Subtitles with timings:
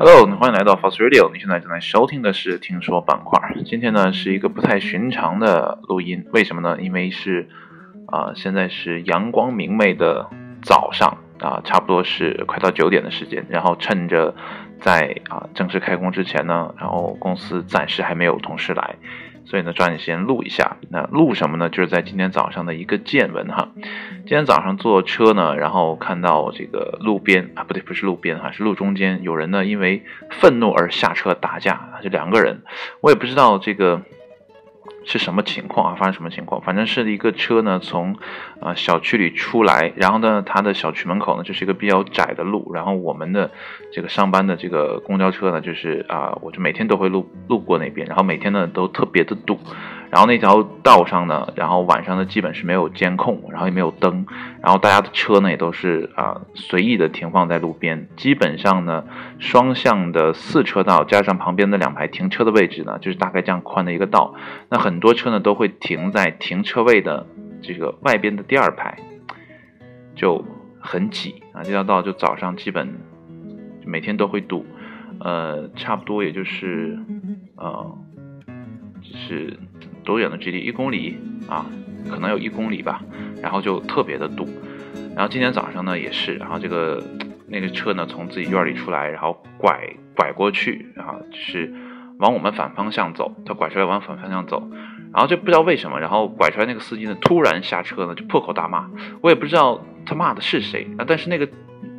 [0.00, 1.28] Hello，欢迎来到 Fast Radio。
[1.32, 3.52] 你现在正在收听的是听说板块。
[3.64, 6.80] 今天呢是一个不太寻常的录音，为什么呢？
[6.80, 7.48] 因为是
[8.06, 10.30] 啊、现在是阳光明媚的
[10.62, 13.44] 早上啊、差不多是快到九点的时间。
[13.48, 14.32] 然后趁着
[14.80, 18.94] 在啊、正式开工之前呢，然后公司暂时还没有同事来，
[19.48, 20.76] 所以呢抓紧时间录一下。
[20.90, 21.70] 那录什么呢？
[21.70, 23.70] 就是在今天早上的一个见闻哈。
[23.74, 32.60] 今天早上坐车呢，然后看到这个路边啊，不对，不是路边哈，是路中间有人呢因为愤怒而下车打架，就两个人，
[33.00, 34.02] 我也不知道这个
[35.04, 38.16] 是什么情况啊，发生什么情况，反正是一个车呢从
[38.60, 43.50] 啊、小区里出来，然后呢它的小区门口呢就是一个比较窄的路，然后我们的
[43.92, 49.58] 这个上班的这个公交车呢就是啊、我就每天都会路路过那边，然后每天呢都特别的堵。
[50.10, 54.24] 然后那条道上呢，然后晚上呢基本是没有监控，然后也没有灯，
[54.62, 59.04] 然后大家的车呢也都是啊、随意的停放在路边，基本上呢
[59.38, 64.34] 双向的四车道加上旁边的两排停车的位置呢，就是大概这样宽的一个道，
[64.70, 67.26] 那很多车呢都会停在停车位的
[67.60, 68.98] 这个外边的第二排，
[70.16, 70.42] 就
[70.80, 72.88] 很挤啊，这条道就早上基本
[73.84, 74.64] 每天都会堵，
[75.20, 76.98] 呃，差不多也就是
[77.56, 77.98] 呃。
[79.00, 79.56] 是
[80.08, 80.60] 多远的距离？
[80.60, 81.66] 一公里啊，
[82.08, 83.02] 可能有一公里吧。
[83.42, 84.48] 然后就特别的堵。
[85.14, 87.02] 然后今天早上呢也是，然后这个
[87.46, 89.78] 那个车呢从自己院里出来，然后拐
[90.16, 91.70] 拐过去，啊就是
[92.18, 93.36] 往我们反方向走。
[93.44, 94.66] 他拐出来往反方向走，
[95.12, 98.88] 然后就不知道为什么，然后拐出来那个司机呢突然下车呢就破口大骂。
[99.20, 101.46] 我也不知道他骂的是谁啊，但是那个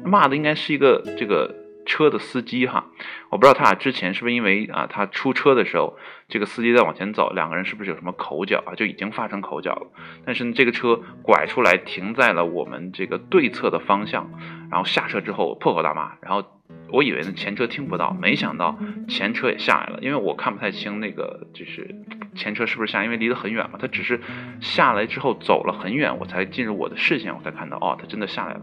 [0.04, 1.54] 骂的应该是一个这个
[1.90, 2.86] 车的司机哈。
[3.30, 8.76] 我不知道他俩之前是不是因为啊，他出车的时候，这个司机在往前走，两个人是不是有什么口角啊？
[8.76, 9.88] 就已经发生口角了。
[10.26, 14.32] 但是呢，这个车拐出来停在了我们这个对侧的方向，
[14.72, 16.44] 然后下车之后破口大骂，然后
[16.92, 21.96] 我以为呢前车听不到，没想到前车也下来了，因为我看不太清那个就是
[22.36, 24.22] 前车是不是下，因为离得很远嘛，他只是
[24.62, 28.62] 下来之后走了很远，我才进入我的视线，我才看到哦，他真的下来了。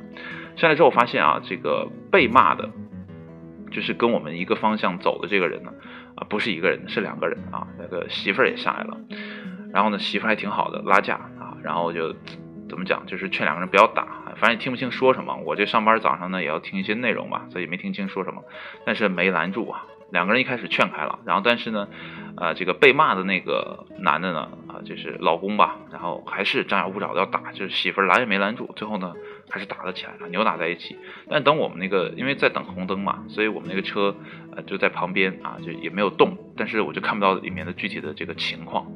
[0.57, 2.71] 下来之后发现啊，这个被骂的。
[3.71, 5.73] 就是跟我们一个方向走的这个人呢，
[6.15, 7.67] 啊，不是一个人，是两个人啊。
[7.79, 8.97] 那个媳妇儿也下来了，
[9.73, 12.15] 然后呢，媳妇儿还挺好的，拉架啊，然后就
[12.69, 14.07] 怎么讲，就是劝两个人不要打，
[14.37, 15.37] 反正也听不清说什么。
[15.45, 18.43] 我这上班早上呢也要听一些内容嘛，所以没听清说什么，
[18.85, 19.85] 但是没拦住啊。
[20.13, 21.89] 两个人一开始劝开了，然后但是呢，
[22.37, 24.49] 呃，这个被骂的那个男的呢，
[24.87, 29.13] 就是老公吧，然后还是张牙舞爪的要打，就是媳妇拦也没拦住，最后呢
[29.51, 30.97] 还是打了起来了，扭打在一起。
[31.29, 34.17] 但等我们那个因为在等红灯嘛，所以我们那个车
[34.55, 38.87] 呃就在旁边啊，就也没有动，但是我就看不到里面的具体的这个情况。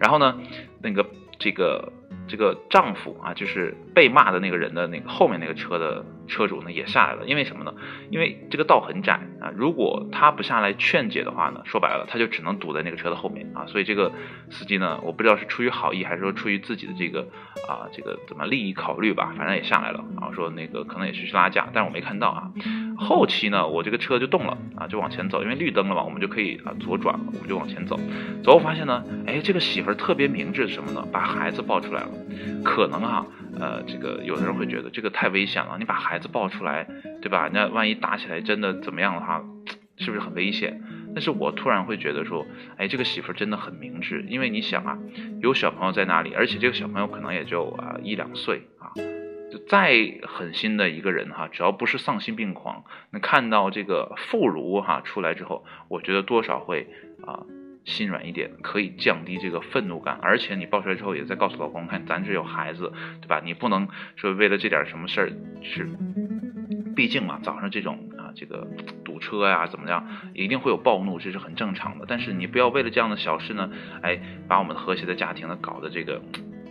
[0.00, 0.40] 然后呢，
[0.82, 1.06] 那个
[1.38, 1.92] 这个
[2.26, 7.74] 这个丈夫啊，就是被骂的那个人的那个后面那个车的车主呢也下来了，因为什么呢？
[8.10, 14.10] 因为这个道很窄啊，如果他不下来劝解的话呢，说白了他就只能堵在那个车的后面啊，所以这个
[14.50, 17.28] 司机呢，我不知道是出于好意还是说出于自己的这个
[17.68, 22.50] 啊这个怎么利益考虑吧，反正也下来了，说那个可能也是去拉架，但是我没看到啊。
[22.96, 27.98] 后期呢，我这个车就动了啊，就往前走，因为绿灯了嘛，我们就可以啊左转了，我们就往前走。
[28.42, 31.06] 走后发现呢，哎，这个媳妇儿特别明智，什么呢？
[31.12, 32.08] 把孩子抱出来了。
[32.64, 33.26] 可能哈、
[33.58, 36.86] 呃，这个有的人会觉得这个太危险了，你把孩子抱出来，
[37.20, 37.50] 对吧？
[37.52, 39.42] 那万一打起来真的怎么样的话，
[39.98, 40.80] 是不是很危险？
[41.14, 42.46] 但是我突然会觉得说，
[42.76, 44.98] 哎，这个媳妇儿真的很明智，因为你想啊，
[45.42, 48.90] 有小朋友在那里，而且这个小朋友可能也就啊一两岁啊。
[49.66, 56.86] 再狠心的一个人哈，只要不是丧心病狂，那看到这个妇孺哈出来之后，我觉得多少会
[57.26, 57.44] 啊
[57.84, 60.18] 心软一点，可以降低这个愤怒感。
[60.20, 62.92] 而且你抱出来之后，也在告诉老公，看咱这有孩子，
[63.22, 63.40] 对吧？
[63.42, 65.32] 你不能说为了这点什么事儿
[65.62, 65.88] 是，
[66.94, 68.68] 毕竟嘛，早上这种啊这个
[69.02, 72.04] 堵车呀、怎么样，一定会有暴怒，这是很正常的。
[72.06, 73.70] 但是你不要为了这样的小事呢，
[74.02, 76.20] 哎，把我们和谐的家庭呢搞得这个。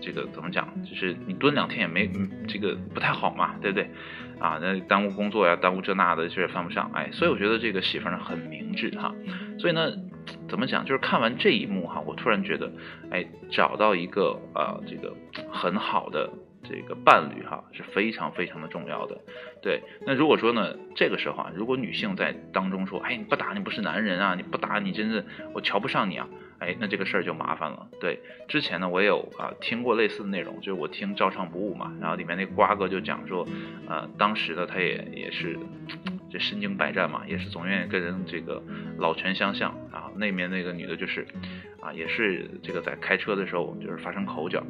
[0.03, 0.67] 这个怎么讲？
[0.83, 3.89] 就是你蹲两天也没，嗯这个不太好嘛，对不对？
[4.39, 6.91] 啊，那耽误工作呀，耽误这那的，这也犯不上。
[6.93, 9.13] 哎，所以我觉得这个媳妇儿呢很明智哈。
[9.57, 9.91] 所以呢，
[10.49, 10.83] 怎么讲？
[10.83, 12.69] 就是看完这一幕哈，我突然觉得，
[13.09, 15.15] 哎，找到一个啊、这个
[15.49, 16.29] 很好的
[16.63, 19.17] 这个伴侣哈是非常非常的重要的。
[19.61, 26.27] 对，那如果说呢，这个时候啊，如果女性在当中说，哎，你不打你不是男人啊，你不打你真是我瞧不上你啊。
[26.59, 27.87] 哎，那这个事儿就麻烦了。
[27.99, 33.45] 对，之前呢，我也有啊听过类似的内容，就是我听照唱不误嘛，然后里面那瓜哥就讲说，
[33.85, 35.59] 呃，当时呢他也也是
[36.29, 38.63] 这身经百战嘛，也是总愿意跟人这个
[38.97, 40.09] 老拳相向啊。
[40.15, 41.27] 那面那个女的就是
[41.81, 44.63] 啊，也是这个在开车的时候就是发生口角，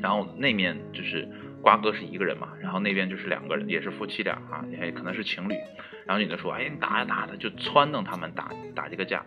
[0.00, 1.28] 然后那面就是
[1.62, 5.54] 瓜哥是一个人嘛，然后那边就是两个人，也是夫妻俩啊，也可能是情侣。
[6.06, 9.24] 然后女的说，哎，你打呀打的，就撺掇他们打打这个架，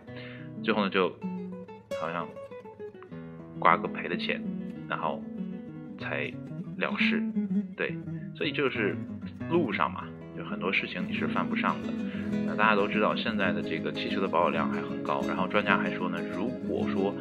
[0.62, 1.08] 最后呢就
[2.00, 2.28] 好像
[3.58, 4.42] 瓜哥赔的钱，
[4.88, 5.22] 然后
[5.98, 6.32] 才
[6.76, 7.22] 了事，
[7.76, 7.96] 对，
[8.36, 8.96] 所以就是
[9.50, 10.04] 路上嘛。
[10.36, 11.92] 就很多事情你是犯不上的。
[12.44, 15.22] 那大家都知道，现在的这个汽车的保有量还很高。
[15.28, 17.14] 然后专家还说呢，如果说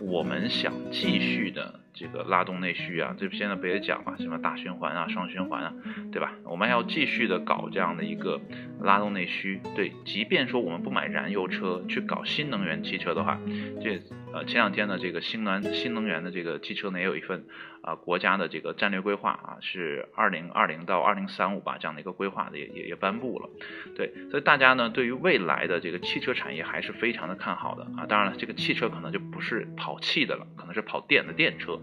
[0.00, 5.72] 我们想继续的这个拉动内需啊，这现在不也讲嘛，什么大循环啊、双循环啊，
[6.12, 6.32] 对吧？
[6.44, 8.40] 我们要继续的搞这样的一个
[8.80, 9.60] 拉动内需。
[9.74, 13.38] 对，即便说我们不买燃油车，去搞新能源汽车的话，
[13.80, 14.00] 这
[14.32, 17.44] 呃前两天呢，这个新能新能源的这个汽车呢，也有一份。
[17.82, 23.48] 啊，国家的这个战略规划啊，是二零二零到二零三五吧，这样的一个规划的也也也颁布了。
[23.94, 28.04] 对，所以大家呢，对于未来的这个汽车产业还是非常的看好的啊。
[28.04, 31.80] 当然了，这个汽车可能就不是跑气的了，可能是跑电的电车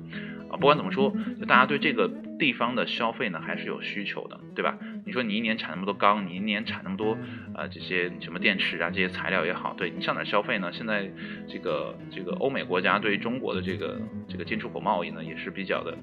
[0.50, 0.58] 啊。
[0.58, 2.10] 不管怎么说，就大家对这个
[2.40, 4.78] 地方的消费呢，还是有需求的，对吧？
[5.06, 7.18] 你说你一年产那么多钢，你一年产那么多
[7.56, 10.72] 呃这些什么电池啊，这些材料也好，对你上哪消费呢？
[10.74, 11.10] 现在
[11.48, 15.98] 这个这个欧美国家对于中国的这个这个进出口贸易呢，也是比较的。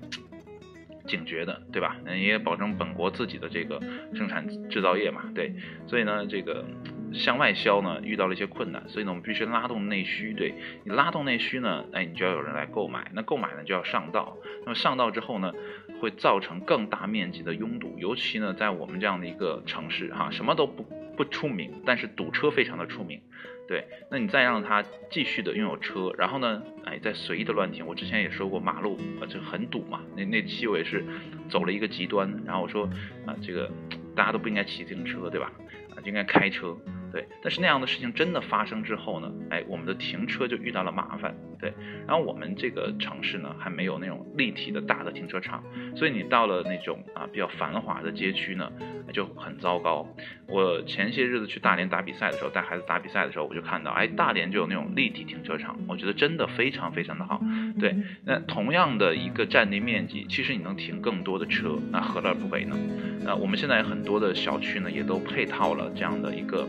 [1.06, 1.96] 警觉的，对吧？
[2.04, 3.80] 嗯，也保证本国自己的这个
[4.14, 5.52] 生产制造业嘛，对。
[5.88, 6.64] 所以呢，这个
[7.12, 10.32] 向外销呢遇到了一些困难，所以呢，我们必须拉动内需。
[10.32, 10.54] 对
[10.84, 14.36] 你拉动内需呢，哎，你就要有人来购买，那购买呢就要上道。
[14.64, 15.52] 那么上道之后呢，
[16.00, 20.82] 会造成更大面积的拥堵，尤其呢，在我们这样的一个城市哈，什么都不
[21.16, 23.20] 不出名，但是堵车非常的出名。
[23.66, 27.86] 对，那你再让他继续的拥有车，然后呢，哎，再随意的乱停。
[27.86, 30.00] 我之前也说过，马路啊，就很堵嘛。
[30.16, 31.04] 那那期我也是
[31.48, 32.84] 走了一个极端，然后我说
[33.26, 33.70] 啊，这个
[34.16, 35.52] 大家都不应该骑自行车，对吧？
[35.94, 36.76] 啊，就应该开车。
[37.12, 41.34] 对，但是那样的事情真的发生之后呢，哎，我们的停车就遇到了麻烦。
[41.60, 41.72] 对，
[42.06, 45.62] 然后我们这个城市呢，还没有那种立体的大的停车场，
[45.94, 48.72] 所以你到了那种啊比较繁华的街区呢，
[49.12, 50.06] 就很糟糕。
[50.48, 57.40] 我前些日子去大连打比赛的时候，带孩子打比赛的时候，我就看到，哎，大连就有那种立体停车场，我觉得真的非常非常的好。
[57.78, 62.76] 对，那同样的一个占地面积，其实你能停更多的车，那何乐而不为呢？
[63.22, 66.66] 那我们现在很多的小区呢，也都配套了这样的一个。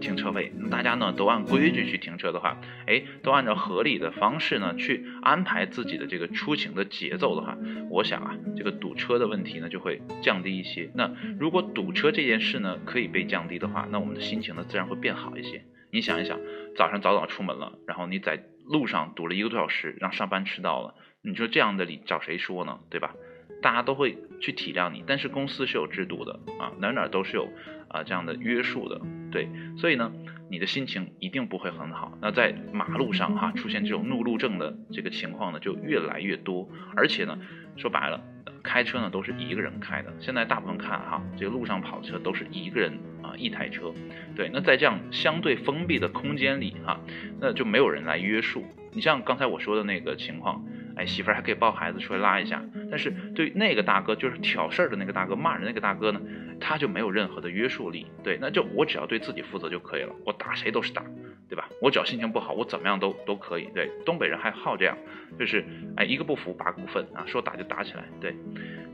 [0.00, 7.56] 停车位，大家呢都按规矩去停车的话，哎，都按照合理的方式呢去安排自己的这个出行的节奏的话，
[7.90, 10.90] 我想啊，这个堵车的问题呢就会降低一些。
[10.94, 15.64] 那如果堵车这件事呢可以被降低的话，那我们的心情呢自然会变好一些。
[15.92, 16.38] 你想一想，
[16.76, 22.80] 早上早早出门了，然后你在路上堵了一个多小时，让上班迟到了，你说这样的理找谁说呢？
[22.90, 23.14] 对吧？
[23.62, 27.48] 大家都会去体谅你，但是公司是有制度的啊，哪哪都是有
[27.88, 29.00] 啊这样的约束的，
[29.30, 30.12] 对，所以呢，
[30.50, 32.16] 你的心情一定不会很好。
[32.20, 37.38] 那在马路上哈出现这种怒路症的这个情况呢，就越来越多，而且呢，
[37.76, 38.22] 说白了，
[38.62, 40.12] 开车呢都是一个人开的。
[40.20, 42.92] 现在大部分看哈，这个路上跑车都是一个人
[43.22, 43.92] 啊一台车，
[44.36, 47.00] 对，那在这样相对封闭的空间里哈，
[47.40, 48.64] 那就没有人来约束。
[48.92, 50.64] 你像刚才我说的那个情况。
[50.98, 56.20] 哎，媳妇儿还可以抱孩子出来拉一下，但是对那个大哥，就是挑事儿的那个大哥，骂人那个大哥呢，
[56.60, 58.06] 他就没有任何的约束力。
[58.22, 61.02] 对，那就我只要对自己负责就可以了，我打谁都是打，
[61.48, 61.68] 对吧？
[61.80, 63.68] 我只要心情不好，我怎么样都都可以。
[63.74, 64.96] 对，东北人还好这样，
[65.38, 65.64] 就是
[65.96, 68.04] 哎一个不服八股愤啊，说打就打起来。
[68.20, 68.34] 对，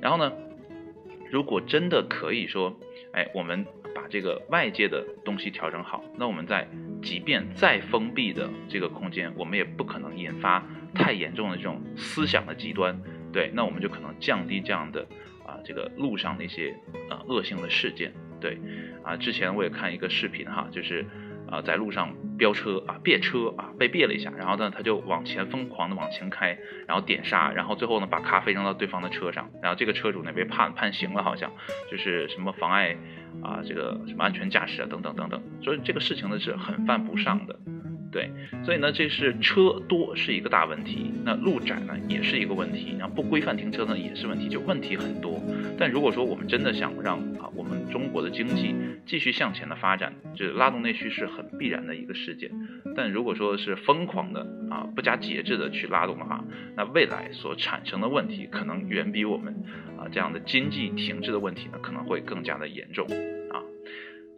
[0.00, 0.32] 然后呢，
[1.30, 2.78] 如果真的可以说，
[3.12, 6.67] 哎，我们把这个外界的东西调整好，那我们在
[7.02, 10.64] 即便再封闭的这个空间，我们也不可能引发。
[10.94, 13.00] 太严重的这种思想的极端，
[13.32, 15.06] 对，那我们就可能降低这样的
[15.46, 16.74] 啊，这个路上的一些
[17.08, 18.58] 呃恶性的事件，对，
[19.03, 21.05] 啊，之前我也看一个视频哈，就是
[21.51, 31.51] 啊在路上飙车啊别车啊被别了一下，然后呢他就往前疯狂的往前开，然后点刹，然后最后呢把咖啡扔到对方的车上，然后这个车主呢被判判刑了，好像
[31.91, 32.96] 就是什么妨碍
[33.43, 37.58] 啊这个什么安全驾驶啊等等等等，所以这个事情呢是很犯不上的。
[38.12, 38.31] 对，
[38.62, 45.42] 所以呢，这是车多是一个大问题，那路窄呢也是一个问题，然后不规范停车呢也是问题，就问题很多。
[45.78, 48.74] 但如果说我们真的想让啊我们中国的经济
[49.06, 52.50] 继续向前的发展，就是拉动内需是很必然的一个事件。
[52.94, 56.44] 但如果说是疯狂的啊不加节制的去拉动的话，
[56.76, 59.54] 那未来所产生的问题可能远比我们
[59.98, 63.06] 啊这样的经济停滞的问题呢可能会更加的严重。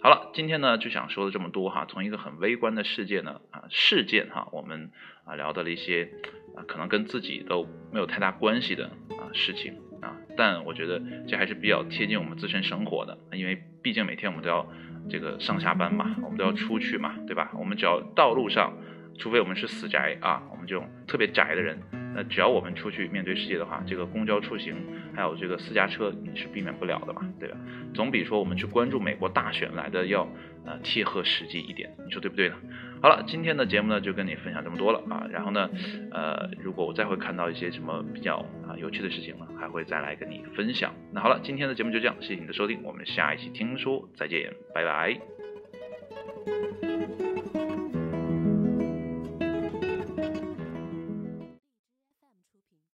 [0.05, 4.91] 好了，今天呢就想说的这么多哈，从一个很微观的世界呢啊事件哈，我们
[5.25, 6.11] 啊聊到了一些
[6.55, 14.71] 啊可能跟自己都没有太大关系的啊事情啊，但我觉得这还是比较贴近我们自身生活的，因为毕竟每天我们都要
[15.09, 17.51] 这个上下班嘛，我们都要出去嘛，对吧？
[17.59, 18.77] 我们只要道路上，
[19.19, 21.81] 除非我们是死宅啊，我们这种特别宅的人。
[22.15, 24.77] 那只要我们出去面对世界的话，这个公交出行
[25.15, 27.57] 还有这个私家车你是避免不了的嘛，对吧？
[27.93, 30.27] 总比说我们去关注美国大选来的要
[30.65, 32.57] 呃贴合实际一点，你说对不对呢？
[33.03, 35.69] 好了，今天的节目呢就跟你分享这么多了啊，然后呢，
[36.11, 40.95] 呃，如果我再会看到一些什么比较啊有趣的事情呢，还会再来跟你分享。
[41.13, 45.21] 那好了，今天的节目就这样，谢谢你的收听，我们下一期听说再见，拜拜。